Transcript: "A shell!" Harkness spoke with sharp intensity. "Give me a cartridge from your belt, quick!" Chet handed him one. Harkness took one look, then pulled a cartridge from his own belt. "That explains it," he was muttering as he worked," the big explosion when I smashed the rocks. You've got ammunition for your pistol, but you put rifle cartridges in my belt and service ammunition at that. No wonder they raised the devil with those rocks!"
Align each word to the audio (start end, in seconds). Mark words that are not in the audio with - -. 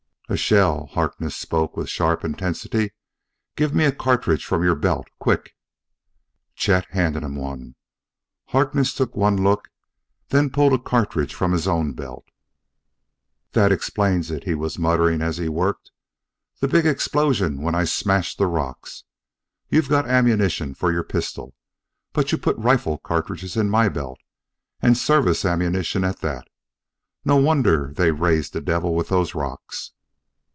"A 0.29 0.37
shell!" 0.37 0.85
Harkness 0.93 1.35
spoke 1.35 1.75
with 1.75 1.89
sharp 1.89 2.23
intensity. 2.23 2.91
"Give 3.57 3.75
me 3.75 3.83
a 3.83 3.91
cartridge 3.91 4.45
from 4.45 4.63
your 4.63 4.75
belt, 4.75 5.09
quick!" 5.19 5.57
Chet 6.55 6.85
handed 6.91 7.21
him 7.21 7.35
one. 7.35 7.75
Harkness 8.45 8.93
took 8.93 9.13
one 9.13 9.43
look, 9.43 9.67
then 10.29 10.49
pulled 10.49 10.71
a 10.71 10.79
cartridge 10.79 11.35
from 11.35 11.51
his 11.51 11.67
own 11.67 11.91
belt. 11.91 12.23
"That 13.51 13.73
explains 13.73 14.31
it," 14.31 14.45
he 14.45 14.55
was 14.55 14.79
muttering 14.79 15.21
as 15.21 15.35
he 15.37 15.49
worked," 15.49 15.91
the 16.61 16.67
big 16.69 16.85
explosion 16.85 17.61
when 17.61 17.75
I 17.75 17.83
smashed 17.83 18.37
the 18.37 18.47
rocks. 18.47 19.03
You've 19.67 19.89
got 19.89 20.07
ammunition 20.07 20.73
for 20.75 20.93
your 20.93 21.03
pistol, 21.03 21.55
but 22.13 22.31
you 22.31 22.37
put 22.37 22.55
rifle 22.55 22.99
cartridges 22.99 23.57
in 23.57 23.69
my 23.69 23.89
belt 23.89 24.21
and 24.81 24.97
service 24.97 25.43
ammunition 25.43 26.05
at 26.05 26.21
that. 26.21 26.47
No 27.25 27.35
wonder 27.35 27.91
they 27.93 28.11
raised 28.11 28.53
the 28.53 28.61
devil 28.61 28.95
with 28.95 29.09
those 29.09 29.35
rocks!" 29.35 29.91